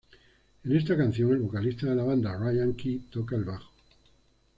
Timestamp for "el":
1.31-1.37, 3.35-3.43